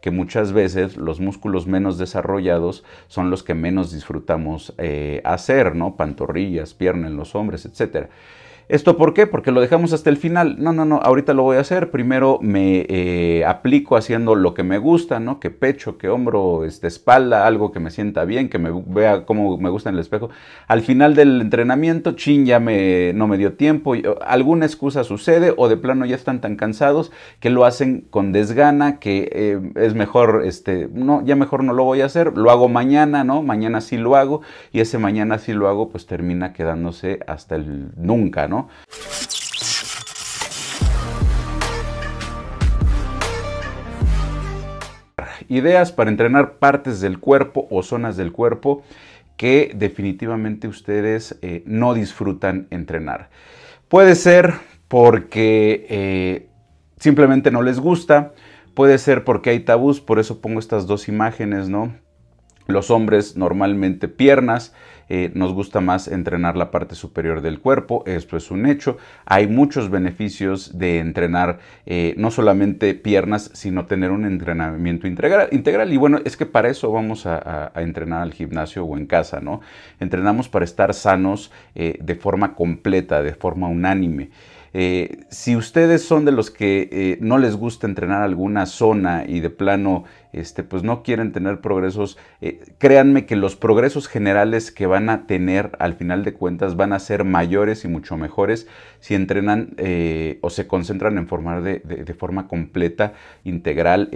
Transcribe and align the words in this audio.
que 0.00 0.10
muchas 0.10 0.52
veces 0.52 0.96
los 0.96 1.20
músculos 1.20 1.66
menos 1.66 1.98
desarrollados 1.98 2.84
son 3.08 3.30
los 3.30 3.42
que 3.42 3.54
menos 3.54 3.92
disfrutamos 3.92 4.74
eh, 4.78 5.20
hacer, 5.24 5.74
¿no? 5.74 5.96
Pantorrillas, 5.96 6.74
pierna 6.74 7.08
en 7.08 7.16
los 7.16 7.34
hombres, 7.34 7.66
etcétera. 7.66 8.08
¿Esto 8.68 8.98
por 8.98 9.14
qué? 9.14 9.26
Porque 9.26 9.50
lo 9.50 9.62
dejamos 9.62 9.94
hasta 9.94 10.10
el 10.10 10.18
final. 10.18 10.56
No, 10.58 10.74
no, 10.74 10.84
no, 10.84 10.96
ahorita 10.96 11.32
lo 11.32 11.42
voy 11.42 11.56
a 11.56 11.60
hacer. 11.60 11.90
Primero 11.90 12.38
me 12.42 12.84
eh, 12.90 13.42
aplico 13.46 13.96
haciendo 13.96 14.34
lo 14.34 14.52
que 14.52 14.62
me 14.62 14.76
gusta, 14.76 15.20
¿no? 15.20 15.40
Que 15.40 15.48
pecho, 15.48 15.96
que 15.96 16.10
hombro, 16.10 16.66
este, 16.66 16.86
espalda, 16.86 17.46
algo 17.46 17.72
que 17.72 17.80
me 17.80 17.90
sienta 17.90 18.26
bien, 18.26 18.50
que 18.50 18.58
me 18.58 18.70
vea 18.86 19.24
como 19.24 19.56
me 19.56 19.70
gusta 19.70 19.88
en 19.88 19.94
el 19.94 20.02
espejo. 20.02 20.28
Al 20.66 20.82
final 20.82 21.14
del 21.14 21.40
entrenamiento, 21.40 22.12
chin, 22.12 22.44
ya 22.44 22.60
me, 22.60 23.14
no 23.14 23.26
me 23.26 23.38
dio 23.38 23.54
tiempo. 23.54 23.94
Alguna 24.26 24.66
excusa 24.66 25.02
sucede 25.02 25.54
o 25.56 25.70
de 25.70 25.78
plano 25.78 26.04
ya 26.04 26.16
están 26.16 26.42
tan 26.42 26.56
cansados 26.56 27.10
que 27.40 27.48
lo 27.48 27.64
hacen 27.64 28.02
con 28.10 28.32
desgana, 28.32 28.98
que 28.98 29.30
eh, 29.32 29.60
es 29.76 29.94
mejor, 29.94 30.42
este, 30.44 30.90
no, 30.92 31.24
ya 31.24 31.36
mejor 31.36 31.64
no 31.64 31.72
lo 31.72 31.84
voy 31.84 32.02
a 32.02 32.04
hacer. 32.04 32.36
Lo 32.36 32.50
hago 32.50 32.68
mañana, 32.68 33.24
¿no? 33.24 33.42
Mañana 33.42 33.80
sí 33.80 33.96
lo 33.96 34.14
hago 34.14 34.42
y 34.72 34.80
ese 34.80 34.98
mañana 34.98 35.38
sí 35.38 35.54
lo 35.54 35.68
hago, 35.68 35.88
pues 35.88 36.04
termina 36.04 36.52
quedándose 36.52 37.20
hasta 37.26 37.56
el 37.56 37.92
nunca, 37.96 38.46
¿no? 38.46 38.57
Ideas 45.48 45.92
para 45.92 46.10
entrenar 46.10 46.58
partes 46.58 47.00
del 47.00 47.18
cuerpo 47.18 47.66
o 47.70 47.82
zonas 47.82 48.16
del 48.16 48.32
cuerpo 48.32 48.82
que 49.38 49.72
definitivamente 49.74 50.68
ustedes 50.68 51.38
eh, 51.42 51.62
no 51.64 51.94
disfrutan 51.94 52.66
entrenar. 52.70 53.30
Puede 53.88 54.14
ser 54.14 54.54
porque 54.88 55.86
eh, 55.88 56.48
simplemente 56.98 57.50
no 57.50 57.62
les 57.62 57.80
gusta, 57.80 58.34
puede 58.74 58.98
ser 58.98 59.24
porque 59.24 59.50
hay 59.50 59.60
tabús, 59.60 60.00
por 60.00 60.18
eso 60.18 60.40
pongo 60.40 60.58
estas 60.58 60.86
dos 60.86 61.08
imágenes, 61.08 61.68
¿no? 61.68 61.94
Los 62.66 62.90
hombres 62.90 63.36
normalmente 63.36 64.08
piernas, 64.08 64.74
eh, 65.08 65.30
nos 65.34 65.52
gusta 65.52 65.80
más 65.80 66.08
entrenar 66.08 66.56
la 66.56 66.70
parte 66.70 66.94
superior 66.94 67.40
del 67.40 67.60
cuerpo, 67.60 68.02
esto 68.06 68.36
es 68.36 68.50
un 68.50 68.66
hecho. 68.66 68.98
Hay 69.24 69.46
muchos 69.46 69.90
beneficios 69.90 70.78
de 70.78 70.98
entrenar 70.98 71.58
eh, 71.86 72.14
no 72.16 72.30
solamente 72.30 72.94
piernas, 72.94 73.50
sino 73.54 73.86
tener 73.86 74.10
un 74.10 74.24
entrenamiento 74.24 75.06
integral. 75.06 75.48
integral. 75.52 75.92
Y 75.92 75.96
bueno, 75.96 76.20
es 76.24 76.36
que 76.36 76.46
para 76.46 76.68
eso 76.68 76.92
vamos 76.92 77.26
a, 77.26 77.72
entrenar 77.76 78.22
al 78.22 78.32
gimnasio 78.32 78.84
o 78.84 78.96
en 78.96 79.06
casa, 79.06 79.40
¿no? 79.40 79.60
Entrenamos 80.00 80.48
para 80.48 80.64
estar 80.64 80.92
sanos 80.94 81.50
eh, 81.74 81.98
de 82.00 82.14
forma 82.14 82.54
completa, 82.54 83.22
de 83.22 83.34
forma 83.34 83.68
unánime. 83.68 84.30
Eh, 84.72 85.24
si 85.30 85.56
ustedes 85.56 86.02
son 86.02 86.24
de 86.24 86.32
los 86.32 86.50
que 86.50 86.88
eh, 86.92 87.18
no 87.20 87.38
les 87.38 87.56
gusta 87.56 87.86
entrenar 87.86 88.22
alguna 88.22 88.66
zona 88.66 89.24
y 89.26 89.40
de 89.40 89.50
plano 89.50 90.04
este, 90.32 90.62
pues 90.62 90.82
no 90.82 91.02
quieren 91.02 91.32
tener 91.32 91.60
progresos, 91.60 92.18
eh, 92.40 92.60
créanme 92.78 93.24
que 93.24 93.34
los 93.34 93.56
progresos 93.56 94.08
generales 94.08 94.70
que 94.70 94.86
van 94.86 95.08
a 95.08 95.26
tener 95.26 95.72
al 95.78 95.94
final 95.94 96.22
de 96.24 96.34
cuentas 96.34 96.76
van 96.76 96.92
a 96.92 96.98
ser 96.98 97.24
mayores 97.24 97.84
y 97.84 97.88
mucho 97.88 98.16
mejores 98.16 98.66
si 99.00 99.14
entrenan 99.14 99.76
o 100.42 100.50
se 100.50 100.66
concentran 100.66 101.18
en 101.18 101.28
formar 101.28 101.62
de, 101.62 101.78
de 101.78 102.14
forma 102.14 102.48
completa, 102.48 103.14
integral, 103.44 104.10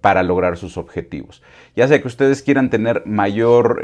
para 0.00 0.22
lograr 0.22 0.56
sus 0.56 0.76
objetivos. 0.76 1.42
Ya 1.74 1.88
sea 1.88 2.00
que 2.00 2.08
ustedes 2.08 2.42
quieran 2.42 2.70
tener 2.70 3.02
mayor 3.06 3.82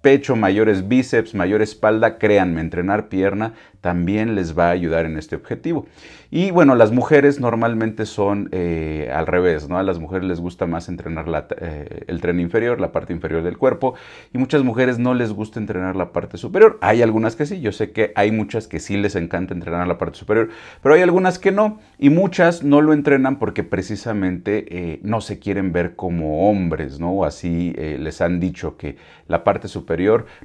pecho, 0.00 0.36
mayores 0.36 0.88
bíceps, 0.88 1.34
mayor 1.34 1.62
espalda, 1.62 2.18
créanme, 2.18 2.60
entrenar 2.60 3.08
pierna 3.08 3.54
también 3.80 4.34
les 4.34 4.58
va 4.58 4.68
a 4.68 4.70
ayudar 4.70 5.06
en 5.06 5.16
este 5.16 5.36
objetivo. 5.36 5.86
Y 6.30 6.52
bueno, 6.52 6.76
las 6.76 6.92
mujeres 6.92 7.40
normalmente 7.40 8.06
son 8.06 8.48
eh, 8.52 9.10
al 9.12 9.26
revés, 9.26 9.68
¿no? 9.68 9.78
A 9.78 9.82
las 9.82 9.98
mujeres 9.98 10.28
les 10.28 10.38
gusta 10.38 10.66
más 10.66 10.88
entrenar 10.88 11.26
eh, 11.60 12.04
el 12.06 12.20
tren 12.20 12.38
inferior, 12.38 12.80
la 12.80 12.92
parte 12.92 13.12
inferior 13.12 13.42
del 13.42 13.58
cuerpo, 13.58 13.94
y 14.32 14.38
muchas 14.38 14.62
mujeres 14.62 14.98
no 14.98 15.14
les 15.14 15.32
gusta 15.32 15.58
entrenar 15.58 15.96
la 15.96 16.12
parte 16.12 16.36
superior. 16.36 16.78
Hay 16.82 17.02
algunas 17.02 17.34
que 17.34 17.46
sí, 17.46 17.60
yo 17.60 17.72
sé 17.72 17.90
que 17.90 18.12
hay 18.14 18.30
muchas 18.30 18.68
que 18.68 18.78
sí 18.78 18.96
les 18.96 19.16
encanta 19.16 19.54
entrenar 19.54 19.88
la 19.88 19.98
parte 19.98 20.18
superior, 20.18 20.50
pero 20.82 20.94
hay 20.94 21.02
algunas 21.02 21.38
que 21.40 21.50
no, 21.50 21.80
y 21.98 22.10
muchas 22.10 22.62
no 22.62 22.80
lo 22.80 22.92
entrenan 22.92 23.38
porque 23.38 23.64
precisamente 23.64 24.66
eh, 24.68 25.00
no 25.02 25.20
se 25.20 25.40
quieren 25.40 25.72
ver 25.72 25.96
como 25.96 26.48
hombres, 26.48 27.00
¿no? 27.00 27.24
Así 27.24 27.72
les 27.72 28.20
han 28.20 28.38
dicho 28.38 28.76
que 28.76 28.96
la 29.26 29.42
parte 29.42 29.66
superior 29.68 29.89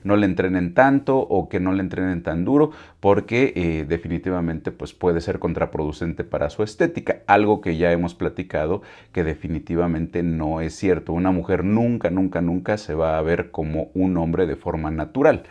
no 0.03 0.15
le 0.15 0.25
entrenen 0.25 0.73
tanto 0.73 1.17
o 1.17 1.49
que 1.49 1.59
no 1.59 1.73
le 1.73 1.81
entrenen 1.81 2.23
tan 2.23 2.45
duro, 2.45 2.71
porque 2.99 3.25
que 3.25 3.53
eh, 3.55 3.85
definitivamente 3.85 4.71
pues, 4.71 4.93
puede 4.93 5.21
ser 5.21 5.39
contraproducente 5.39 6.23
para 6.23 6.49
su 6.49 6.63
estética, 6.63 7.21
algo 7.27 7.61
que 7.61 7.77
ya 7.77 7.91
hemos 7.91 8.13
platicado 8.15 8.81
que 9.11 9.23
definitivamente 9.23 10.23
no 10.23 10.61
es 10.61 10.75
cierto. 10.75 11.13
Una 11.13 11.31
mujer 11.31 11.63
nunca, 11.63 12.09
nunca, 12.09 12.41
nunca 12.41 12.77
se 12.77 12.93
va 12.93 13.17
a 13.17 13.21
ver 13.21 13.51
como 13.51 13.89
un 13.93 14.17
hombre 14.17 14.45
de 14.45 14.55
forma 14.55 14.91
natural. 14.91 15.43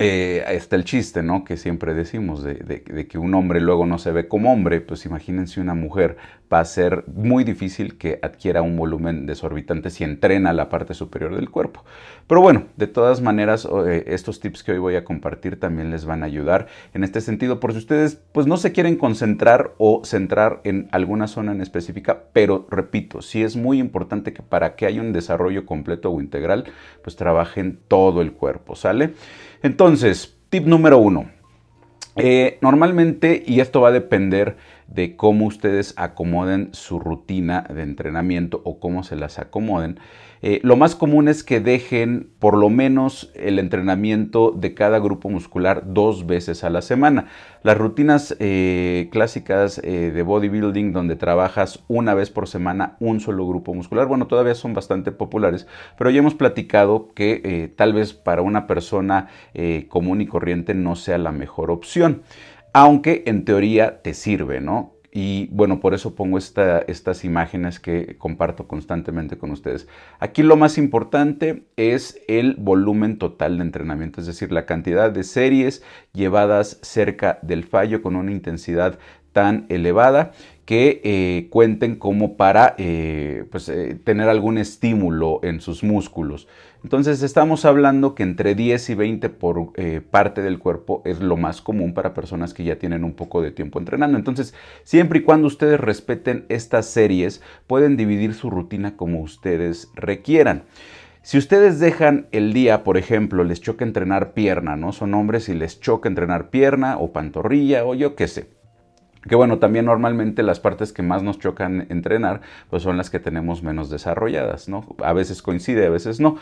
Eh, 0.00 0.44
está 0.50 0.76
el 0.76 0.84
chiste, 0.84 1.22
¿no? 1.24 1.42
Que 1.42 1.56
siempre 1.56 1.92
decimos 1.92 2.44
de, 2.44 3.08
que 3.08 3.18
un 3.18 3.34
hombre 3.34 3.60
luego 3.60 3.84
no 3.84 3.98
se 3.98 4.12
ve 4.12 4.28
como 4.28 4.52
hombre, 4.52 4.80
pues 4.80 5.04
imagínense 5.06 5.60
una 5.60 5.74
mujer, 5.74 6.16
va 6.52 6.60
a 6.60 6.64
ser 6.64 7.04
muy 7.06 7.44
difícil 7.44 7.98
que 7.98 8.18
adquiera 8.22 8.62
un 8.62 8.76
volumen 8.76 9.26
desorbitante 9.26 9.90
si 9.90 10.04
entrena 10.04 10.52
la 10.52 10.68
parte 10.68 10.94
superior 10.94 11.34
del 11.36 11.50
cuerpo. 11.50 11.84
Pero 12.26 12.40
bueno, 12.40 12.64
de 12.76 12.86
todas 12.86 13.20
maneras, 13.20 13.68
eh, 13.86 14.04
estos 14.08 14.40
tips 14.40 14.62
que 14.62 14.72
hoy 14.72 14.78
voy 14.78 14.96
a 14.96 15.04
compartir 15.04 15.58
también 15.58 15.90
les 15.90 16.04
van 16.04 16.22
a 16.22 16.26
ayudar 16.26 16.66
en 16.94 17.04
este 17.04 17.20
sentido, 17.20 17.60
por 17.60 17.72
si 17.72 17.78
ustedes 17.78 18.20
pues 18.32 18.46
no 18.46 18.56
se 18.56 18.72
quieren 18.72 18.96
concentrar 18.96 19.74
o 19.78 20.02
centrar 20.04 20.60
en 20.64 20.88
alguna 20.92 21.26
zona 21.26 21.52
en 21.52 21.60
específica, 21.60 22.24
pero 22.32 22.66
repito, 22.70 23.22
sí 23.22 23.42
es 23.42 23.56
muy 23.56 23.78
importante 23.78 24.32
que 24.32 24.42
para 24.42 24.76
que 24.76 24.86
haya 24.86 25.00
un 25.00 25.12
desarrollo 25.12 25.66
completo 25.66 26.10
o 26.10 26.20
integral, 26.20 26.64
pues 27.02 27.16
trabajen 27.16 27.78
todo 27.88 28.22
el 28.22 28.32
cuerpo, 28.32 28.74
¿sale? 28.74 29.14
Entonces, 29.62 30.36
tip 30.50 30.66
número 30.66 30.98
uno. 30.98 31.30
Eh, 32.16 32.58
normalmente, 32.60 33.44
y 33.46 33.60
esto 33.60 33.80
va 33.80 33.88
a 33.88 33.92
depender 33.92 34.56
de 34.88 35.16
cómo 35.16 35.46
ustedes 35.46 35.94
acomoden 35.96 36.70
su 36.72 36.98
rutina 36.98 37.66
de 37.72 37.82
entrenamiento 37.82 38.62
o 38.64 38.80
cómo 38.80 39.04
se 39.04 39.16
las 39.16 39.38
acomoden, 39.38 40.00
eh, 40.40 40.60
lo 40.62 40.76
más 40.76 40.94
común 40.94 41.28
es 41.28 41.42
que 41.42 41.60
dejen 41.60 42.30
por 42.38 42.56
lo 42.56 42.70
menos 42.70 43.32
el 43.34 43.58
entrenamiento 43.58 44.52
de 44.52 44.72
cada 44.72 44.98
grupo 45.00 45.28
muscular 45.28 45.82
dos 45.86 46.26
veces 46.26 46.62
a 46.62 46.70
la 46.70 46.80
semana. 46.80 47.26
Las 47.62 47.76
rutinas 47.76 48.36
eh, 48.38 49.08
clásicas 49.10 49.80
eh, 49.82 50.12
de 50.14 50.22
bodybuilding 50.22 50.92
donde 50.92 51.16
trabajas 51.16 51.82
una 51.88 52.14
vez 52.14 52.30
por 52.30 52.46
semana 52.46 52.96
un 53.00 53.18
solo 53.20 53.46
grupo 53.48 53.74
muscular, 53.74 54.06
bueno, 54.06 54.28
todavía 54.28 54.54
son 54.54 54.74
bastante 54.74 55.10
populares, 55.10 55.66
pero 55.96 56.10
ya 56.10 56.20
hemos 56.20 56.34
platicado 56.34 57.08
que 57.14 57.72
tal 57.76 57.92
vez 57.92 58.14
para 58.14 58.42
una 58.42 58.66
persona 58.66 59.28
común 59.88 60.20
y 60.20 60.26
corriente 60.26 60.74
no 60.74 60.94
sea 60.94 61.18
la 61.18 61.32
mejor 61.32 61.70
opción 61.70 62.22
aunque 62.72 63.22
en 63.26 63.44
teoría 63.44 64.02
te 64.02 64.14
sirve, 64.14 64.60
¿no? 64.60 64.94
Y 65.10 65.46
bueno, 65.46 65.80
por 65.80 65.94
eso 65.94 66.14
pongo 66.14 66.36
estas 66.38 67.24
imágenes 67.24 67.80
que 67.80 68.18
comparto 68.18 68.68
constantemente 68.68 69.38
con 69.38 69.50
ustedes. 69.50 69.88
Aquí 70.20 70.42
lo 70.42 70.56
más 70.56 70.76
importante 70.76 71.64
es 71.76 72.20
el 72.28 72.56
volumen 72.56 73.18
total 73.18 73.56
de 73.56 73.64
entrenamiento, 73.64 74.20
es 74.20 74.26
decir, 74.26 74.52
la 74.52 74.66
cantidad 74.66 75.10
de 75.10 75.24
series 75.24 75.82
llevadas 76.12 76.78
cerca 76.82 77.38
del 77.42 77.64
fallo 77.64 78.02
con 78.02 78.16
una 78.16 78.32
intensidad 78.32 78.98
tan 79.38 79.66
elevada 79.68 80.32
que 80.64 81.00
eh, 81.04 81.46
cuenten 81.48 81.94
como 81.94 82.36
para 82.36 82.74
eh, 82.76 83.44
pues, 83.52 83.68
eh, 83.68 83.96
tener 84.02 84.28
algún 84.28 84.58
estímulo 84.58 85.38
en 85.44 85.60
sus 85.60 85.84
músculos. 85.84 86.48
Entonces 86.82 87.22
estamos 87.22 87.64
hablando 87.64 88.16
que 88.16 88.24
entre 88.24 88.56
10 88.56 88.90
y 88.90 88.94
20 88.96 89.28
por 89.28 89.72
parte 90.10 90.42
del 90.42 90.58
cuerpo 90.58 91.02
es 91.04 91.20
lo 91.20 91.36
más 91.36 91.62
común 91.62 91.94
para 91.94 92.14
personas 92.14 92.52
que 92.52 92.64
ya 92.64 92.80
tienen 92.80 93.04
un 93.04 93.12
poco 93.12 93.40
de 93.40 93.52
tiempo 93.52 93.78
entrenando. 93.78 94.18
Entonces, 94.18 94.54
siempre 94.82 95.20
y 95.20 95.22
cuando 95.22 95.46
ustedes 95.46 95.78
respeten 95.78 96.46
estas 96.48 96.86
series, 96.86 97.42
pueden 97.68 97.96
dividir 97.96 98.34
su 98.34 98.50
rutina 98.50 98.96
como 98.96 99.20
ustedes 99.20 99.92
requieran. 99.94 100.64
Si 101.22 101.38
ustedes 101.38 101.78
dejan 101.78 102.26
el 102.32 102.52
día, 102.52 102.82
por 102.82 102.96
ejemplo, 102.96 103.44
les 103.44 103.60
choca 103.60 103.84
entrenar 103.84 104.32
pierna, 104.34 104.76
¿no? 104.76 104.92
Son 104.92 105.14
hombres 105.14 105.48
y 105.48 105.54
les 105.54 105.78
choca 105.78 106.08
entrenar 106.08 106.50
pierna 106.50 106.98
o 106.98 107.12
pantorrilla 107.12 107.84
o 107.84 107.94
yo 107.94 108.16
qué 108.16 108.28
sé. 108.28 108.57
Que 109.26 109.34
bueno, 109.34 109.58
también 109.58 109.86
normalmente 109.86 110.42
las 110.42 110.60
partes 110.60 110.92
que 110.92 111.02
más 111.02 111.22
nos 111.22 111.38
chocan 111.38 111.86
entrenar, 111.90 112.40
pues 112.70 112.82
son 112.82 112.96
las 112.96 113.10
que 113.10 113.18
tenemos 113.18 113.62
menos 113.62 113.90
desarrolladas, 113.90 114.68
¿no? 114.68 114.84
A 115.02 115.12
veces 115.12 115.42
coincide, 115.42 115.86
a 115.86 115.90
veces 115.90 116.20
no. 116.20 116.36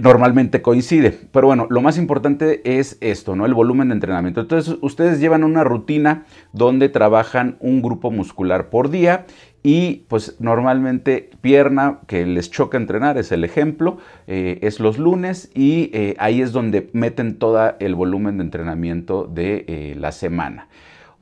Normalmente 0.00 0.62
coincide, 0.62 1.10
pero 1.32 1.48
bueno, 1.48 1.66
lo 1.68 1.80
más 1.82 1.98
importante 1.98 2.60
es 2.78 2.96
esto, 3.00 3.34
¿no? 3.34 3.44
El 3.44 3.54
volumen 3.54 3.88
de 3.88 3.94
entrenamiento. 3.94 4.40
Entonces, 4.40 4.76
ustedes 4.82 5.20
llevan 5.20 5.42
una 5.42 5.64
rutina 5.64 6.24
donde 6.52 6.88
trabajan 6.88 7.56
un 7.60 7.82
grupo 7.82 8.10
muscular 8.10 8.70
por 8.70 8.90
día 8.90 9.26
y 9.62 10.06
pues 10.08 10.36
normalmente 10.40 11.30
pierna 11.40 12.00
que 12.06 12.24
les 12.24 12.50
choca 12.50 12.78
entrenar 12.78 13.18
es 13.18 13.30
el 13.32 13.44
ejemplo, 13.44 13.98
eh, 14.26 14.58
es 14.62 14.80
los 14.80 14.98
lunes 14.98 15.50
y 15.54 15.90
eh, 15.92 16.14
ahí 16.18 16.40
es 16.40 16.52
donde 16.52 16.88
meten 16.92 17.38
todo 17.38 17.74
el 17.78 17.94
volumen 17.94 18.38
de 18.38 18.44
entrenamiento 18.44 19.24
de 19.24 19.64
eh, 19.66 19.96
la 19.98 20.12
semana. 20.12 20.68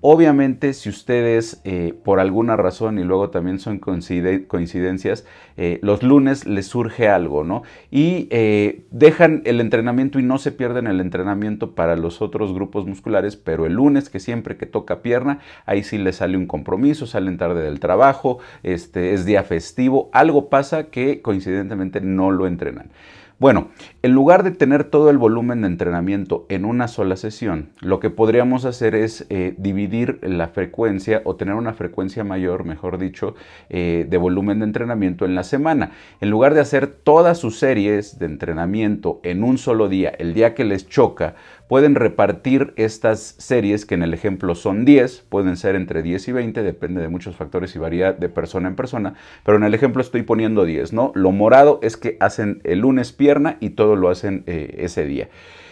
Obviamente, 0.01 0.75
si 0.75 0.89
ustedes 0.89 1.61
eh, 1.65 1.93
por 2.05 2.21
alguna 2.21 2.57
razón, 2.57 3.01
y 3.01 3.05
luego 3.05 3.31
también 3.31 3.59
son 3.59 3.81
coincidencias, 3.81 5.27
eh, 5.57 5.81
los 5.83 6.05
lunes 6.05 6.47
les 6.47 6.69
surge 6.69 7.09
algo, 7.09 7.43
¿no? 7.43 7.65
Y 7.91 8.29
eh, 8.31 8.85
dejan 8.93 9.43
el 9.45 9.61
entrenamiento 9.61 10.21
y 10.21 10.23
no 10.23 10.39
se 10.39 10.53
pierden 10.53 10.87
el 10.87 11.01
entrenamiento 11.01 11.75
para 11.75 11.97
los 11.97 12.23
otros 12.23 12.55
grupos 12.55 12.87
musculares, 12.87 13.35
pero 13.35 13.67
el 13.67 13.73
lunes, 13.73 14.09
que 14.09 14.21
siempre 14.21 14.57
que 14.57 14.67
toca 14.67 15.03
pierna, 15.03 15.41
ahí 15.67 15.83
sí 15.83 15.99
les 15.99 16.17
sale 16.17 16.37
un 16.37 16.47
compromiso, 16.47 17.09
salen 17.09 17.37
tarde 17.37 17.63
del 17.63 17.81
trabajo, 17.81 18.39
este, 18.63 19.15
es 19.15 19.25
día 19.25 19.43
festivo, 19.43 20.11
algo 20.13 20.49
pasa 20.49 20.91
que 20.91 21.23
coincidentemente 21.23 22.01
no 22.01 22.31
lo 22.31 22.47
entrenan. 22.47 22.93
Bueno, 23.41 23.69
en 24.03 24.15
lugar 24.15 24.43
de 24.43 24.51
tener 24.51 24.83
todo 24.83 25.11
el 25.11 25.17
volumen 25.17 25.61
de 25.61 25.69
entrenamiento 25.69 26.45
en 26.49 26.65
una 26.65 26.89
sola 26.89 27.15
sesión, 27.15 27.71
lo 27.81 28.01
que 28.01 28.11
podríamos 28.11 28.65
hacer 28.65 28.97
es 28.97 29.27
eh, 29.31 29.55
dividir 29.57 30.19
la 30.23 30.49
frecuencia 30.49 31.23
o 31.25 31.37
tener 31.37 31.55
una 31.55 31.73
frecuencia 31.73 32.25
mayor, 32.25 32.65
mejor 32.65 32.99
dicho, 32.99 33.37
eh, 33.71 34.09
de 34.11 34.17
volumen 34.17 34.59
de 34.59 34.65
entrenamiento 34.65 35.25
en 35.25 35.37
la 35.37 35.45
semana. 35.45 35.93
En 36.21 36.31
lugar 36.31 36.53
de 36.53 36.63
hacer 36.63 36.89
todas 36.89 37.39
sus 37.39 37.61
series 37.61 38.19
de 38.19 38.27
entrenamiento 38.27 39.21
en 39.23 39.45
un 39.45 39.57
solo 39.57 39.89
día, 39.89 40.11
el 40.19 40.35
día 40.35 40.55
que 40.55 40.65
les 40.65 40.89
choca, 40.89 41.37
pueden 41.69 41.95
repartir 41.95 42.73
estas 42.77 43.35
series, 43.39 43.85
que 43.87 43.95
en 43.95 44.03
el 44.03 44.15
ejemplo 44.15 44.55
son 44.55 44.85
10, 44.85 45.27
pueden 45.29 45.57
ser 45.57 45.77
entre 45.77 46.03
10 46.03 46.29
y 46.29 46.33
20, 46.33 46.63
depende 46.63 47.01
de 47.01 47.09
muchos 47.09 47.37
factores 47.37 47.77
y 47.77 47.79
varía 47.79 48.13
de 48.13 48.29
persona 48.29 48.69
en 48.69 48.75
persona, 48.75 49.15
pero 49.45 49.59
en 49.59 49.65
el 49.65 49.75
ejemplo 49.75 50.03
estoy 50.03 50.23
poniendo 50.23 50.65
10, 50.65 50.93
¿no? 50.93 51.13
Lo 51.15 51.31
morado 51.31 51.79
es 51.83 51.97
que 51.97 52.17
hacen 52.21 52.61
el 52.65 52.81
lunes 52.81 53.13
pierna 53.13 53.59
y 53.61 53.71
todo 53.71 53.97
lo 53.97 54.09
hacen 54.09 54.43
eh, 54.47 54.77
ese 54.79 55.05
día. 55.05 55.29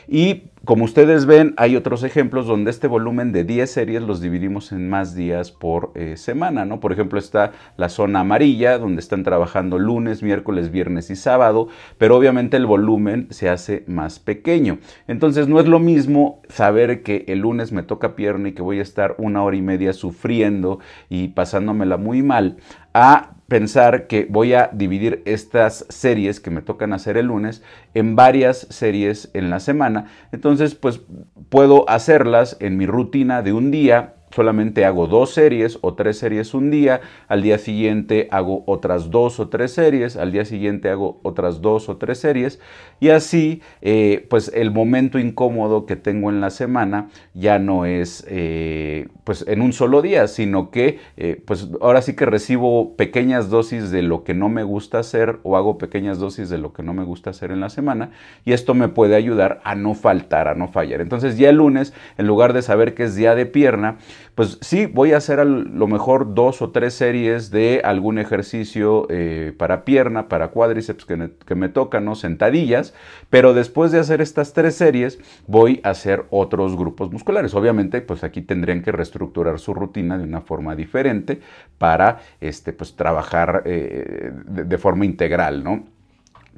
Y 0.08 0.50
como 0.66 0.84
ustedes 0.84 1.26
ven, 1.26 1.54
hay 1.58 1.76
otros 1.76 2.02
ejemplos 2.02 2.48
donde 2.48 2.72
este 2.72 2.88
volumen 2.88 3.30
de 3.30 3.44
10 3.44 3.70
series 3.70 4.02
los 4.02 4.20
dividimos 4.20 4.72
en 4.72 4.88
más 4.90 5.14
días 5.14 5.52
por 5.52 5.92
eh, 5.94 6.16
semana, 6.16 6.64
¿no? 6.64 6.80
Por 6.80 6.92
ejemplo, 6.92 7.20
está 7.20 7.52
la 7.76 7.88
zona 7.88 8.20
amarilla, 8.20 8.78
donde 8.78 9.00
están 9.00 9.22
trabajando 9.22 9.78
lunes, 9.78 10.24
miércoles, 10.24 10.72
viernes 10.72 11.08
y 11.10 11.14
sábado, 11.14 11.68
pero 11.98 12.16
obviamente 12.16 12.56
el 12.56 12.66
volumen 12.66 13.28
se 13.30 13.48
hace 13.48 13.84
más 13.86 14.18
pequeño. 14.18 14.78
Entonces, 15.06 15.46
no 15.46 15.60
es 15.60 15.66
lo 15.66 15.78
mismo 15.78 16.42
saber 16.48 17.04
que 17.04 17.24
el 17.28 17.40
lunes 17.40 17.70
me 17.70 17.84
toca 17.84 18.16
pierna 18.16 18.48
y 18.48 18.52
que 18.52 18.62
voy 18.62 18.80
a 18.80 18.82
estar 18.82 19.14
una 19.18 19.44
hora 19.44 19.56
y 19.56 19.62
media 19.62 19.92
sufriendo 19.92 20.80
y 21.08 21.28
pasándomela 21.28 21.96
muy 21.96 22.24
mal, 22.24 22.56
a 22.92 23.35
pensar 23.48 24.06
que 24.06 24.26
voy 24.28 24.54
a 24.54 24.70
dividir 24.72 25.22
estas 25.24 25.86
series 25.88 26.40
que 26.40 26.50
me 26.50 26.62
tocan 26.62 26.92
hacer 26.92 27.16
el 27.16 27.26
lunes 27.26 27.62
en 27.94 28.16
varias 28.16 28.66
series 28.70 29.30
en 29.34 29.50
la 29.50 29.60
semana. 29.60 30.06
Entonces, 30.32 30.74
pues 30.74 31.00
puedo 31.48 31.88
hacerlas 31.88 32.56
en 32.60 32.76
mi 32.76 32.86
rutina 32.86 33.42
de 33.42 33.52
un 33.52 33.70
día 33.70 34.15
solamente 34.36 34.84
hago 34.84 35.06
dos 35.06 35.30
series 35.30 35.78
o 35.80 35.94
tres 35.94 36.18
series 36.18 36.52
un 36.52 36.70
día, 36.70 37.00
al 37.26 37.42
día 37.42 37.56
siguiente 37.56 38.28
hago 38.30 38.64
otras 38.66 39.10
dos 39.10 39.40
o 39.40 39.48
tres 39.48 39.72
series, 39.72 40.16
al 40.16 40.30
día 40.30 40.44
siguiente 40.44 40.90
hago 40.90 41.20
otras 41.22 41.62
dos 41.62 41.88
o 41.88 41.96
tres 41.96 42.18
series 42.18 42.60
y 43.00 43.08
así 43.08 43.62
eh, 43.80 44.26
pues 44.28 44.52
el 44.54 44.70
momento 44.70 45.18
incómodo 45.18 45.86
que 45.86 45.96
tengo 45.96 46.28
en 46.28 46.42
la 46.42 46.50
semana 46.50 47.08
ya 47.32 47.58
no 47.58 47.86
es 47.86 48.26
eh, 48.28 49.08
pues 49.24 49.44
en 49.48 49.62
un 49.62 49.72
solo 49.72 50.02
día, 50.02 50.28
sino 50.28 50.70
que 50.70 50.98
eh, 51.16 51.42
pues 51.46 51.68
ahora 51.80 52.02
sí 52.02 52.14
que 52.14 52.26
recibo 52.26 52.94
pequeñas 52.94 53.48
dosis 53.48 53.90
de 53.90 54.02
lo 54.02 54.22
que 54.22 54.34
no 54.34 54.50
me 54.50 54.64
gusta 54.64 54.98
hacer 54.98 55.38
o 55.44 55.56
hago 55.56 55.78
pequeñas 55.78 56.18
dosis 56.18 56.50
de 56.50 56.58
lo 56.58 56.74
que 56.74 56.82
no 56.82 56.92
me 56.92 57.04
gusta 57.04 57.30
hacer 57.30 57.50
en 57.52 57.60
la 57.60 57.70
semana 57.70 58.10
y 58.44 58.52
esto 58.52 58.74
me 58.74 58.88
puede 58.88 59.16
ayudar 59.16 59.62
a 59.64 59.74
no 59.74 59.94
faltar, 59.94 60.46
a 60.48 60.54
no 60.54 60.68
fallar. 60.68 61.00
Entonces 61.00 61.38
ya 61.38 61.48
el 61.48 61.56
lunes, 61.56 61.94
en 62.18 62.26
lugar 62.26 62.52
de 62.52 62.60
saber 62.60 62.94
que 62.94 63.04
es 63.04 63.16
día 63.16 63.34
de 63.34 63.46
pierna, 63.46 63.96
pues 64.36 64.58
sí, 64.60 64.84
voy 64.84 65.14
a 65.14 65.16
hacer 65.16 65.40
a 65.40 65.46
lo 65.46 65.86
mejor 65.86 66.34
dos 66.34 66.60
o 66.60 66.70
tres 66.70 66.92
series 66.92 67.50
de 67.50 67.80
algún 67.82 68.18
ejercicio 68.18 69.06
eh, 69.08 69.54
para 69.56 69.86
pierna, 69.86 70.28
para 70.28 70.48
cuádriceps 70.48 71.06
que, 71.06 71.54
me 71.54 71.68
tocan, 71.70 72.04
¿no? 72.04 72.14
Sentadillas, 72.14 72.92
pero 73.30 73.54
después 73.54 73.92
de 73.92 73.98
hacer 73.98 74.20
estas 74.20 74.52
tres 74.52 74.74
series 74.74 75.18
voy 75.46 75.80
a 75.84 75.90
hacer 75.90 76.26
otros 76.28 76.76
grupos 76.76 77.10
musculares. 77.10 77.54
Obviamente, 77.54 78.02
pues 78.02 78.24
aquí 78.24 78.42
tendrían 78.42 78.82
que 78.82 78.92
reestructurar 78.92 79.58
su 79.58 79.72
rutina 79.72 80.18
de 80.18 80.24
una 80.24 80.42
forma 80.42 80.76
diferente 80.76 81.40
para 81.78 82.20
este, 82.42 82.74
pues, 82.74 82.94
trabajar 82.94 83.62
eh, 83.64 84.32
de 84.44 84.78
forma 84.78 85.06
integral, 85.06 85.64
¿no? 85.64 85.95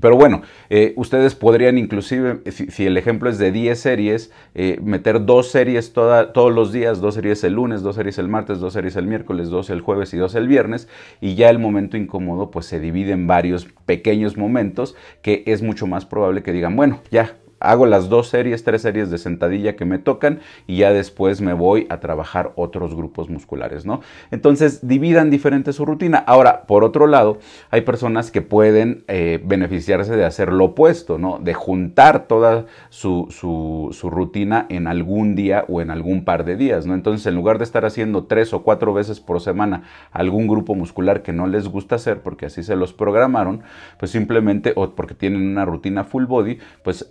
Pero 0.00 0.16
bueno, 0.16 0.42
eh, 0.70 0.92
ustedes 0.96 1.34
podrían 1.34 1.78
inclusive, 1.78 2.40
si, 2.50 2.86
el 2.86 2.96
ejemplo 2.96 3.28
es 3.28 3.38
de 3.38 3.52
10 3.52 3.78
series, 3.78 4.30
eh, 4.54 4.78
meter 4.82 5.24
dos 5.24 5.50
series 5.50 5.92
todos 5.92 6.52
los 6.52 6.72
días, 6.72 7.00
dos 7.00 7.14
series 7.14 7.42
el 7.44 7.54
lunes, 7.54 7.82
dos 7.82 7.96
series 7.96 8.18
el 8.18 8.28
martes, 8.28 8.60
dos 8.60 8.72
series 8.72 8.96
el 8.96 9.06
miércoles, 9.06 9.48
dos 9.48 9.70
el 9.70 9.80
jueves 9.80 10.14
y 10.14 10.16
dos 10.16 10.34
el 10.34 10.46
viernes, 10.46 10.88
y 11.20 11.34
ya 11.34 11.50
el 11.50 11.58
momento 11.58 11.96
incómodo 11.96 12.50
pues 12.50 12.66
se 12.66 12.80
divide 12.80 13.12
en 13.12 13.26
varios 13.26 13.66
pequeños 13.86 14.36
momentos 14.36 14.94
que 15.22 15.42
es 15.46 15.62
mucho 15.62 15.86
más 15.86 16.06
probable 16.06 16.42
que 16.42 16.52
digan, 16.52 16.76
bueno, 16.76 17.00
ya, 17.10 17.36
hago 17.60 17.86
las 17.86 18.08
dos 18.08 18.28
series, 18.28 18.64
tres 18.64 18.82
series 18.82 19.10
de 19.10 19.18
sentadilla 19.18 19.76
que 19.76 19.84
me 19.84 19.98
tocan 19.98 20.40
y 20.66 20.78
ya 20.78 20.92
después 20.92 21.40
me 21.40 21.52
voy 21.52 21.86
a 21.90 22.00
trabajar 22.00 22.52
otros 22.56 22.94
grupos 22.94 23.28
musculares, 23.28 23.84
¿no? 23.84 24.00
Entonces, 24.30 24.86
dividan 24.86 25.30
diferente 25.30 25.72
su 25.72 25.84
rutina. 25.84 26.18
Ahora, 26.18 26.62
por 26.66 26.84
otro 26.84 27.06
lado, 27.06 27.38
hay 27.70 27.82
personas 27.82 28.30
que 28.30 28.42
pueden 28.42 29.04
eh, 29.08 29.40
beneficiarse 29.44 30.16
de 30.16 30.24
hacer 30.24 30.52
lo 30.52 30.66
opuesto, 30.66 31.18
¿no? 31.18 31.38
De 31.38 31.54
juntar 31.54 32.26
toda 32.26 32.66
su, 32.90 33.28
su, 33.30 34.10
rutina 34.10 34.66
en 34.68 34.86
algún 34.86 35.34
día 35.34 35.64
o 35.68 35.80
en 35.80 35.90
algún 35.90 36.24
par 36.24 36.44
de 36.44 36.56
días, 36.56 36.86
¿no? 36.86 36.94
Entonces, 36.94 37.26
en 37.26 37.34
lugar 37.34 37.58
de 37.58 37.64
estar 37.64 37.84
haciendo 37.84 38.24
tres 38.24 38.52
o 38.54 38.62
cuatro 38.62 38.94
veces 38.94 39.20
por 39.20 39.40
semana 39.40 39.82
algún 40.12 40.46
grupo 40.46 40.74
muscular 40.74 41.22
que 41.22 41.32
no 41.32 41.46
les 41.46 41.68
gusta 41.68 41.96
hacer 41.96 42.20
porque 42.20 42.46
así 42.46 42.62
se 42.62 42.76
los 42.76 42.92
programaron, 42.92 43.62
pues 43.98 44.10
simplemente, 44.10 44.72
o 44.76 44.90
porque 44.90 45.14
tienen 45.14 45.46
una 45.46 45.64
rutina 45.64 46.04
full 46.04 46.24
body, 46.24 46.58
pues 46.82 47.08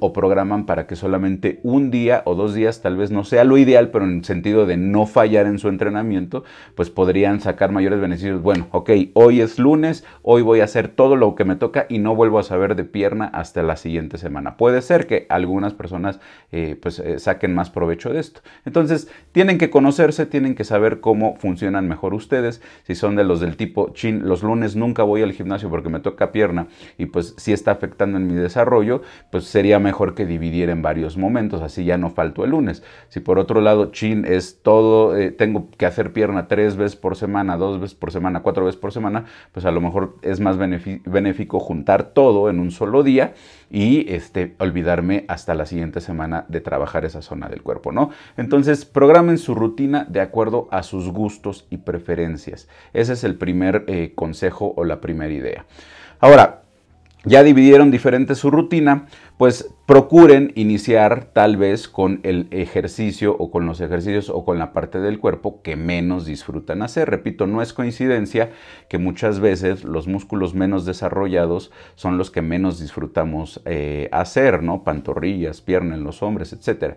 o 0.00 0.12
programan 0.12 0.66
para 0.66 0.86
que 0.86 0.96
solamente 0.96 1.60
un 1.62 1.90
día 1.90 2.22
o 2.26 2.34
dos 2.34 2.54
días, 2.54 2.82
tal 2.82 2.96
vez 2.96 3.10
no 3.10 3.24
sea 3.24 3.44
lo 3.44 3.56
ideal, 3.58 3.90
pero 3.90 4.04
en 4.04 4.18
el 4.18 4.24
sentido 4.24 4.66
de 4.66 4.76
no 4.76 5.06
fallar 5.06 5.46
en 5.46 5.58
su 5.58 5.68
entrenamiento, 5.68 6.44
pues 6.74 6.90
podrían 6.90 7.40
sacar 7.40 7.72
mayores 7.72 8.00
beneficios. 8.00 8.42
Bueno, 8.42 8.66
ok, 8.72 8.90
hoy 9.14 9.40
es 9.40 9.58
lunes, 9.58 10.04
hoy 10.22 10.42
voy 10.42 10.60
a 10.60 10.64
hacer 10.64 10.88
todo 10.88 11.16
lo 11.16 11.34
que 11.34 11.44
me 11.44 11.56
toca 11.56 11.86
y 11.88 11.98
no 11.98 12.14
vuelvo 12.14 12.38
a 12.38 12.42
saber 12.42 12.76
de 12.76 12.84
pierna 12.84 13.26
hasta 13.26 13.62
la 13.62 13.76
siguiente 13.76 14.18
semana. 14.18 14.56
Puede 14.56 14.82
ser 14.82 15.06
que 15.06 15.26
algunas 15.28 15.74
personas 15.74 16.20
eh, 16.52 16.76
pues 16.80 16.98
eh, 16.98 17.18
saquen 17.18 17.54
más 17.54 17.70
provecho 17.70 18.12
de 18.12 18.20
esto. 18.20 18.40
Entonces, 18.64 19.08
tienen 19.32 19.58
que 19.58 19.70
conocerse, 19.70 20.26
tienen 20.26 20.54
que 20.54 20.64
saber 20.64 21.00
cómo 21.00 21.36
funcionan 21.36 21.88
mejor 21.88 22.14
ustedes. 22.14 22.60
Si 22.84 22.94
son 22.94 23.16
de 23.16 23.24
los 23.24 23.40
del 23.40 23.56
tipo, 23.56 23.90
chin, 23.94 24.28
los 24.28 24.42
lunes 24.42 24.76
nunca 24.76 25.02
voy 25.02 25.22
al 25.22 25.32
gimnasio 25.32 25.70
porque 25.70 25.88
me 25.88 26.00
toca 26.00 26.32
pierna 26.32 26.66
y 26.98 27.06
pues 27.06 27.34
sí 27.36 27.52
está 27.52 27.70
afectando 27.70 28.18
en 28.18 28.26
mi 28.26 28.34
desarrollo, 28.34 29.02
pues 29.30 29.44
sería 29.44 29.69
mejor 29.78 30.14
que 30.14 30.26
dividir 30.26 30.70
en 30.70 30.82
varios 30.82 31.16
momentos, 31.16 31.62
así 31.62 31.84
ya 31.84 31.98
no 31.98 32.10
falto 32.10 32.44
el 32.44 32.50
lunes. 32.50 32.82
Si 33.08 33.20
por 33.20 33.38
otro 33.38 33.60
lado 33.60 33.92
chin 33.92 34.24
es 34.26 34.62
todo, 34.62 35.16
eh, 35.16 35.30
tengo 35.30 35.68
que 35.76 35.86
hacer 35.86 36.12
pierna 36.12 36.48
tres 36.48 36.76
veces 36.76 36.96
por 36.96 37.16
semana, 37.16 37.56
dos 37.56 37.80
veces 37.80 37.94
por 37.94 38.12
semana, 38.12 38.40
cuatro 38.40 38.64
veces 38.64 38.80
por 38.80 38.92
semana, 38.92 39.26
pues 39.52 39.66
a 39.66 39.70
lo 39.70 39.80
mejor 39.80 40.16
es 40.22 40.40
más 40.40 40.56
benéfico 40.58 41.60
juntar 41.60 42.12
todo 42.12 42.50
en 42.50 42.58
un 42.58 42.70
solo 42.70 43.02
día 43.02 43.34
y 43.70 44.12
este, 44.12 44.56
olvidarme 44.58 45.24
hasta 45.28 45.54
la 45.54 45.66
siguiente 45.66 46.00
semana 46.00 46.44
de 46.48 46.60
trabajar 46.60 47.04
esa 47.04 47.22
zona 47.22 47.48
del 47.48 47.62
cuerpo, 47.62 47.92
¿no? 47.92 48.10
Entonces, 48.36 48.84
programen 48.84 49.38
su 49.38 49.54
rutina 49.54 50.04
de 50.08 50.20
acuerdo 50.20 50.68
a 50.70 50.82
sus 50.82 51.08
gustos 51.08 51.66
y 51.70 51.78
preferencias. 51.78 52.68
Ese 52.92 53.12
es 53.12 53.24
el 53.24 53.36
primer 53.36 53.84
eh, 53.86 54.12
consejo 54.14 54.74
o 54.76 54.84
la 54.84 55.00
primera 55.00 55.32
idea. 55.32 55.66
Ahora, 56.18 56.62
ya 57.24 57.42
dividieron 57.42 57.90
diferente 57.90 58.34
su 58.34 58.50
rutina, 58.50 59.06
pues 59.36 59.74
procuren 59.86 60.52
iniciar 60.54 61.30
tal 61.32 61.56
vez 61.56 61.88
con 61.88 62.20
el 62.22 62.46
ejercicio 62.50 63.36
o 63.38 63.50
con 63.50 63.66
los 63.66 63.80
ejercicios 63.80 64.30
o 64.30 64.44
con 64.44 64.58
la 64.58 64.72
parte 64.72 65.00
del 65.00 65.18
cuerpo 65.18 65.60
que 65.62 65.76
menos 65.76 66.24
disfrutan 66.24 66.82
hacer. 66.82 67.10
Repito, 67.10 67.46
no 67.46 67.60
es 67.60 67.72
coincidencia 67.72 68.50
que 68.88 68.98
muchas 68.98 69.40
veces 69.40 69.84
los 69.84 70.08
músculos 70.08 70.54
menos 70.54 70.86
desarrollados 70.86 71.70
son 71.94 72.16
los 72.16 72.30
que 72.30 72.42
menos 72.42 72.80
disfrutamos 72.80 73.60
eh, 73.64 74.08
hacer, 74.12 74.62
¿no? 74.62 74.84
Pantorrillas, 74.84 75.60
piernas 75.60 75.98
en 75.98 76.04
los 76.04 76.22
hombres, 76.22 76.52
etcétera. 76.52 76.96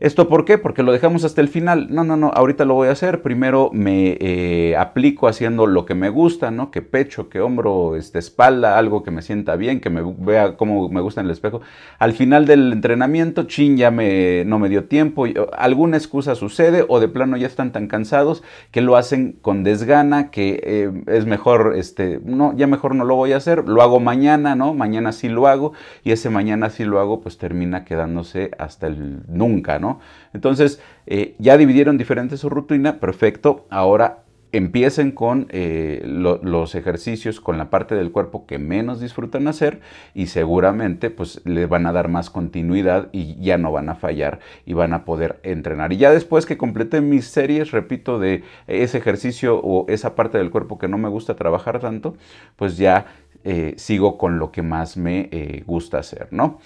¿Esto 0.00 0.28
por 0.28 0.44
qué? 0.44 0.58
Porque 0.58 0.82
lo 0.82 0.92
dejamos 0.92 1.24
hasta 1.24 1.40
el 1.40 1.48
final. 1.48 1.88
No, 1.90 2.04
no, 2.04 2.16
no, 2.16 2.30
ahorita 2.34 2.64
lo 2.64 2.74
voy 2.74 2.88
a 2.88 2.92
hacer. 2.92 3.22
Primero 3.22 3.70
me 3.72 4.16
eh, 4.20 4.76
aplico 4.76 5.28
haciendo 5.28 5.66
lo 5.66 5.86
que 5.86 5.94
me 5.94 6.08
gusta, 6.08 6.50
¿no? 6.50 6.70
Que 6.70 6.82
pecho, 6.82 7.28
que 7.28 7.40
hombro, 7.40 7.96
este, 7.96 8.18
espalda, 8.18 8.78
algo 8.78 9.02
que 9.02 9.10
me 9.10 9.22
sienta 9.22 9.56
bien, 9.56 9.80
que 9.80 9.90
me 9.90 10.02
vea 10.18 10.56
como 10.56 10.88
me 10.88 11.00
gusta 11.00 11.20
en 11.20 11.26
el 11.26 11.32
espejo. 11.32 11.60
Al 11.98 12.12
final 12.12 12.46
del 12.46 12.72
entrenamiento, 12.72 13.44
chin, 13.44 13.76
ya 13.76 13.90
me, 13.90 14.44
no 14.44 14.58
me 14.58 14.68
dio 14.68 14.84
tiempo, 14.84 15.26
alguna 15.56 15.96
excusa 15.96 16.34
sucede 16.34 16.84
o 16.88 17.00
de 17.00 17.08
plano 17.08 17.36
ya 17.36 17.46
están 17.46 17.72
tan 17.72 17.86
cansados 17.86 18.42
que 18.70 18.80
lo 18.80 18.96
hacen 18.96 19.36
con 19.40 19.62
desgana, 19.64 20.30
que 20.30 20.60
eh, 20.64 20.92
es 21.06 21.26
mejor, 21.26 21.74
este, 21.76 22.20
no, 22.24 22.54
ya 22.56 22.66
mejor 22.66 22.94
no 22.94 23.04
lo 23.04 23.14
voy 23.14 23.32
a 23.32 23.36
hacer, 23.36 23.68
lo 23.68 23.82
hago 23.82 24.00
mañana, 24.00 24.54
¿no? 24.56 24.74
Mañana 24.74 25.12
sí 25.12 25.28
lo 25.28 25.46
hago 25.46 25.72
y 26.02 26.12
ese 26.12 26.30
mañana 26.30 26.70
sí 26.70 26.84
lo 26.84 27.00
hago, 27.00 27.20
pues 27.20 27.38
termina 27.38 27.84
quedándose 27.84 28.50
hasta 28.58 28.86
el 28.86 29.22
nunca, 29.28 29.78
¿no? 29.78 29.83
Entonces, 30.32 30.80
eh, 31.06 31.34
ya 31.38 31.56
dividieron 31.56 31.98
diferente 31.98 32.36
su 32.36 32.48
rutina, 32.48 33.00
perfecto. 33.00 33.66
Ahora 33.70 34.24
empiecen 34.56 35.10
con 35.10 35.48
eh, 35.50 36.00
los 36.04 36.76
ejercicios 36.76 37.40
con 37.40 37.58
la 37.58 37.70
parte 37.70 37.96
del 37.96 38.12
cuerpo 38.12 38.46
que 38.46 38.60
menos 38.60 39.00
disfrutan 39.00 39.48
hacer 39.48 39.80
y 40.14 40.26
seguramente 40.26 41.10
pues 41.10 41.40
les 41.44 41.68
van 41.68 41.86
a 41.86 41.92
dar 41.92 42.08
más 42.08 42.30
continuidad 42.30 43.08
y 43.10 43.34
ya 43.42 43.58
no 43.58 43.72
van 43.72 43.88
a 43.88 43.96
fallar 43.96 44.38
y 44.64 44.72
van 44.74 44.92
a 44.92 45.04
poder 45.04 45.40
entrenar. 45.42 45.92
Y 45.92 45.96
ya 45.96 46.12
después 46.12 46.46
que 46.46 46.56
complete 46.56 47.00
mis 47.00 47.26
series, 47.26 47.72
repito, 47.72 48.20
de 48.20 48.44
ese 48.68 48.98
ejercicio 48.98 49.58
o 49.58 49.86
esa 49.88 50.14
parte 50.14 50.38
del 50.38 50.50
cuerpo 50.50 50.78
que 50.78 50.86
no 50.86 50.98
me 50.98 51.08
gusta 51.08 51.34
trabajar 51.34 51.80
tanto, 51.80 52.16
pues 52.54 52.76
ya 52.76 53.06
eh, 53.42 53.74
sigo 53.76 54.18
con 54.18 54.38
lo 54.38 54.52
que 54.52 54.62
más 54.62 54.96
me 54.96 55.64
gusta 55.66 55.98
hacer, 55.98 56.28
¿no? 56.30 56.60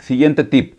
Siguiente 0.00 0.42
tip. 0.42 0.74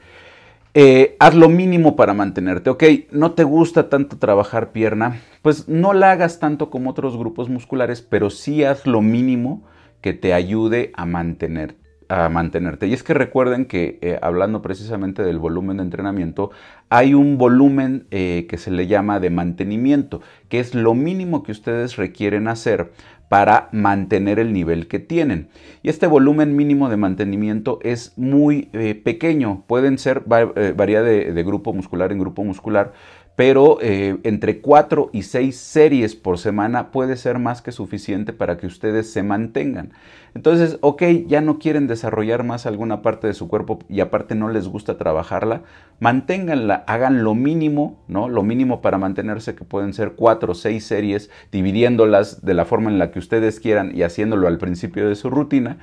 Eh, 0.77 1.15
haz 1.19 1.33
lo 1.33 1.47
mínimo 1.47 1.95
para 1.95 2.13
mantenerte. 2.13 2.69
Ok, 2.69 2.83
no 3.11 3.31
te 3.31 3.45
gusta 3.45 3.87
tanto 3.87 4.17
trabajar 4.17 4.73
pierna, 4.73 5.21
pues 5.41 5.69
no 5.69 5.93
la 5.93 6.11
hagas 6.11 6.39
tanto 6.39 6.69
como 6.69 6.89
otros 6.89 7.15
grupos 7.15 7.47
musculares, 7.47 8.01
pero 8.01 8.29
sí 8.29 8.65
haz 8.65 8.85
lo 8.85 9.01
mínimo 9.01 9.63
que 10.01 10.11
te 10.11 10.33
ayude 10.33 10.91
a, 10.93 11.05
mantener, 11.05 11.77
a 12.09 12.29
mantenerte. 12.29 12.87
Y 12.87 12.93
es 12.93 13.03
que 13.03 13.13
recuerden 13.13 13.65
que 13.65 13.99
eh, 14.01 14.19
hablando 14.21 14.61
precisamente 14.61 15.23
del 15.23 15.39
volumen 15.39 15.77
de 15.77 15.83
entrenamiento, 15.83 16.51
hay 16.89 17.13
un 17.13 17.37
volumen 17.37 18.07
eh, 18.11 18.45
que 18.49 18.57
se 18.57 18.71
le 18.71 18.87
llama 18.87 19.19
de 19.19 19.29
mantenimiento, 19.29 20.21
que 20.49 20.59
es 20.59 20.75
lo 20.75 20.93
mínimo 20.93 21.43
que 21.43 21.51
ustedes 21.51 21.95
requieren 21.95 22.47
hacer 22.47 22.91
para 23.29 23.69
mantener 23.71 24.39
el 24.39 24.53
nivel 24.53 24.87
que 24.87 24.99
tienen. 24.99 25.49
Y 25.81 25.89
este 25.89 26.07
volumen 26.07 26.55
mínimo 26.55 26.89
de 26.89 26.97
mantenimiento 26.97 27.79
es 27.81 28.13
muy 28.17 28.69
eh, 28.73 28.95
pequeño, 28.95 29.63
pueden 29.67 29.97
ser, 29.97 30.23
varía 30.25 31.01
de, 31.01 31.43
grupo 31.43 31.73
muscular 31.73 32.11
en 32.11 32.19
grupo 32.19 32.43
muscular, 32.43 32.93
pero 33.35 33.79
eh, 33.81 34.17
entre 34.23 34.61
4 34.61 35.09
y 35.11 35.23
6 35.23 35.55
series 35.55 36.15
por 36.15 36.37
semana 36.37 36.91
puede 36.91 37.17
ser 37.17 37.37
más 37.39 37.61
que 37.61 37.71
suficiente 37.71 38.31
para 38.31 38.57
que 38.57 38.67
ustedes 38.67 39.11
se 39.11 39.23
mantengan. 39.23 39.91
Entonces, 40.33 40.77
ok, 40.81 41.03
ya 41.27 41.39
no 41.39 41.59
quieren 41.59 41.87
desarrollar 41.87 42.43
más 42.43 42.65
alguna 42.65 43.01
parte 43.01 43.27
de 43.27 43.33
su 43.33 43.47
cuerpo 43.47 43.79
y 43.87 44.01
aparte 44.01 44.35
no 44.35 44.49
les 44.49 44.67
gusta 44.67 44.97
trabajarla, 44.97 45.63
manténganla, 45.99 46.83
hagan 46.87 47.23
lo 47.23 47.35
mínimo, 47.35 48.03
¿no? 48.09 48.27
Lo 48.27 48.43
mínimo 48.43 48.81
para 48.81 48.97
mantenerse, 48.97 49.55
que 49.55 49.63
pueden 49.63 49.93
ser 49.93 50.13
4 50.13 50.51
o 50.51 50.55
6 50.55 50.83
series, 50.83 51.29
dividiéndolas 51.53 52.43
de 52.43 52.53
la 52.53 52.65
forma 52.65 52.89
en 52.89 52.99
la 52.99 53.11
que 53.11 53.19
ustedes 53.19 53.61
quieran 53.61 53.95
y 53.95 54.03
haciéndolo 54.03 54.47
al 54.47 54.57
principio 54.57 55.07
de 55.07 55.15
su 55.15 55.29
rutina 55.29 55.77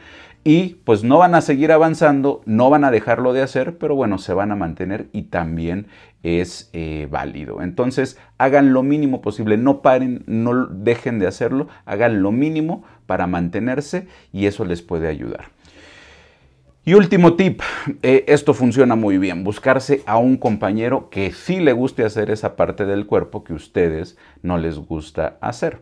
y 0.44 0.76
pues 0.84 1.04
no 1.04 1.18
van 1.18 1.34
a 1.34 1.40
seguir 1.40 1.70
avanzando, 1.70 2.42
no 2.46 2.68
van 2.68 2.84
a 2.84 2.90
dejarlo 2.90 3.32
de 3.32 3.42
hacer, 3.42 3.78
pero 3.78 3.94
bueno, 3.94 4.18
se 4.18 4.34
van 4.34 4.50
a 4.50 4.56
mantener 4.56 5.06
y 5.12 5.22
también 5.24 5.86
es 6.22 6.70
eh, 6.72 7.06
válido. 7.10 7.62
Entonces, 7.62 8.18
hagan 8.38 8.72
lo 8.72 8.82
mínimo 8.82 9.22
posible, 9.22 9.56
no 9.56 9.82
paren, 9.82 10.24
no 10.26 10.66
dejen 10.66 11.18
de 11.18 11.28
hacerlo, 11.28 11.68
hagan 11.84 12.22
lo 12.22 12.32
mínimo 12.32 12.84
para 13.06 13.26
mantenerse 13.26 14.08
y 14.32 14.46
eso 14.46 14.64
les 14.64 14.82
puede 14.82 15.08
ayudar. 15.08 15.46
Y 16.84 16.94
último 16.94 17.34
tip, 17.34 17.60
eh, 18.02 18.24
esto 18.26 18.54
funciona 18.54 18.96
muy 18.96 19.16
bien, 19.16 19.44
buscarse 19.44 20.02
a 20.04 20.18
un 20.18 20.36
compañero 20.36 21.10
que 21.10 21.30
sí 21.30 21.60
le 21.60 21.72
guste 21.72 22.04
hacer 22.04 22.28
esa 22.28 22.56
parte 22.56 22.84
del 22.84 23.06
cuerpo 23.06 23.44
que 23.44 23.54
ustedes 23.54 24.18
no 24.42 24.58
les 24.58 24.78
gusta 24.78 25.36
hacer. 25.40 25.78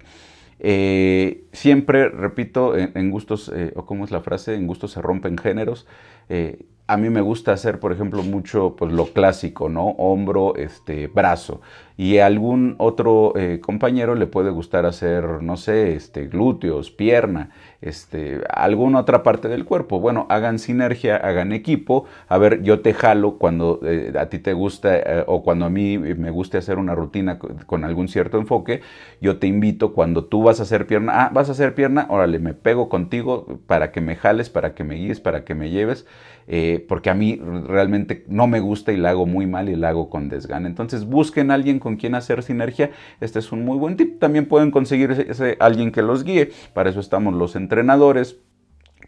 Eh, 0.63 1.45
siempre, 1.53 2.09
repito, 2.11 2.77
en, 2.77 3.11
gustos, 3.11 3.51
eh, 3.55 3.73
o 3.77 3.87
cómo 3.87 4.05
es 4.05 4.11
la 4.11 4.21
frase, 4.21 4.55
en 4.55 4.67
gustos 4.67 4.93
se 4.93 5.03
rompen 5.03 5.39
géneros. 5.39 5.87
Eh, 6.31 6.65
a 6.87 6.97
mí 6.97 7.09
me 7.09 7.21
gusta 7.21 7.53
hacer, 7.53 7.79
por 7.79 7.93
ejemplo, 7.93 8.25
mucho 8.25 8.75
pues, 8.77 8.93
lo 8.93 9.07
clásico, 9.13 9.69
¿no? 9.69 9.91
Hombro, 9.91 10.57
este, 10.57 11.07
brazo. 11.07 11.61
Y 11.97 12.19
a 12.19 12.27
algún 12.27 12.75
otro 12.79 13.33
eh, 13.37 13.61
compañero 13.61 14.17
le 14.17 14.27
puede 14.27 14.51
gustar 14.51 14.87
hacer, 14.87 15.41
no 15.41 15.57
sé, 15.57 15.95
este, 15.95 16.27
glúteos, 16.27 16.91
pierna, 16.91 17.51
este, 17.81 18.41
alguna 18.49 18.99
otra 19.01 19.23
parte 19.23 19.47
del 19.47 19.65
cuerpo. 19.65 20.01
Bueno, 20.01 20.27
hagan 20.31 20.59
sinergia, 20.59 21.17
hagan 21.17 21.53
equipo. 21.53 22.07
A 22.27 22.39
ver, 22.39 22.63
yo 22.63 22.81
te 22.81 22.93
jalo 22.93 23.39
cuando 23.39 23.81
eh, 23.85 24.13
a 24.19 24.27
ti 24.27 24.41
te 24.41 24.53
gusta 24.53 25.25
o 25.27 25.45
cuando 25.45 25.67
a 25.67 25.71
mí 25.71 25.97
me 25.99 26.31
guste 26.31 26.59
hacer 26.59 26.79
una 26.79 26.97
rutina 26.97 27.39
con, 27.39 27.85
algún 27.85 28.09
cierto 28.09 28.37
enfoque. 28.39 28.81
Yo 29.21 29.39
te 29.39 29.47
invito 29.47 29.93
cuando 29.93 30.25
tú 30.25 30.43
vas 30.43 30.59
a 30.59 30.65
hacer 30.65 30.89
pierna. 30.89 31.27
Ah, 31.27 31.31
vas 31.33 31.51
a 31.51 31.53
hacer 31.53 31.75
pierna, 31.77 32.07
órale, 32.09 32.41
me 32.41 32.55
pego 32.55 32.89
contigo 32.89 33.61
para 33.67 33.93
que 33.93 34.01
me 34.01 34.17
jales, 34.17 34.51
para 34.51 34.75
que 34.75 34.83
me 34.83 34.97
guíes, 34.97 35.21
para 35.21 35.45
que 35.45 35.55
me 35.55 35.71
lleves. 35.71 36.07
Eh, 36.47 36.85
porque 36.89 37.11
a 37.11 37.15
mí 37.15 37.41
realmente 37.67 38.25
no 38.27 38.47
me 38.47 38.61
gusta 38.61 38.93
y 38.93 38.97
la 38.97 39.11
hago 39.11 39.27
muy 39.27 39.47
mal 39.47 39.69
y 39.69 39.77
la 39.77 39.91
hago 39.91 40.11
con 40.11 40.29
desgana. 40.29 40.67
Entonces 40.67 41.05
busquen 41.05 41.51
a 41.51 41.55
alguien 41.55 41.79
con 41.79 41.97
quien 41.97 42.15
hacer 42.15 42.43
sinergia. 42.43 42.91
Este 43.21 43.39
es 43.39 43.53
un 43.53 43.65
muy 43.65 43.79
buen 43.79 43.97
tip. 43.97 44.19
También 44.19 44.47
pueden 44.47 44.71
conseguir 44.71 45.29
alguien 45.61 45.93
que 45.93 46.03
los 46.03 46.25
guíe. 46.25 46.51
Para 46.75 46.91
eso 46.91 47.01
estamos 47.01 47.35
los 47.35 47.57
entrenadores 47.57 48.39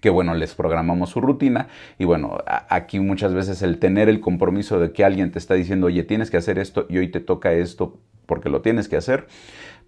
que 0.03 0.11
bueno, 0.11 0.35
les 0.35 0.55
programamos 0.55 1.11
su 1.11 1.21
rutina 1.21 1.69
y 1.97 2.05
bueno, 2.05 2.39
aquí 2.69 2.99
muchas 2.99 3.35
veces 3.35 3.63
el 3.63 3.79
tener 3.79 4.09
el 4.09 4.21
compromiso 4.21 4.81
de 4.81 4.93
que 4.93 5.05
alguien 5.05 5.31
te 5.31 5.39
está 5.39 5.55
diciendo, 5.55 5.87
oye, 5.87 6.03
tienes 6.03 6.29
que 6.29 6.37
hacer 6.37 6.59
esto 6.59 6.87
y 6.91 6.99
hoy 6.99 7.09
te 7.09 7.21
toca 7.21 7.53
esto 7.53 8.01
porque 8.27 8.49
lo 8.49 8.63
tienes 8.63 8.89
que 8.89 8.97
hacer, 8.97 9.29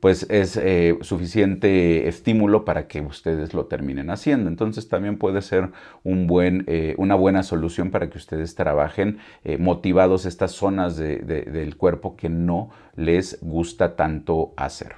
pues 0.00 0.26
es 0.30 0.56
eh, 0.56 0.96
suficiente 1.00 2.08
estímulo 2.08 2.64
para 2.64 2.86
que 2.86 3.00
ustedes 3.00 3.54
lo 3.54 3.66
terminen 3.66 4.10
haciendo. 4.10 4.48
Entonces 4.48 4.88
también 4.88 5.18
puede 5.18 5.42
ser 5.42 5.70
un 6.02 6.26
buen, 6.26 6.64
eh, 6.66 6.94
una 6.98 7.14
buena 7.14 7.42
solución 7.42 7.90
para 7.90 8.10
que 8.10 8.18
ustedes 8.18 8.54
trabajen 8.54 9.18
eh, 9.44 9.58
motivados 9.58 10.26
estas 10.26 10.52
zonas 10.52 10.96
del 10.96 11.76
cuerpo 11.76 12.16
que 12.16 12.28
no 12.28 12.70
les 12.96 13.38
gusta 13.40 13.96
tanto 13.96 14.52
hacer. 14.56 14.96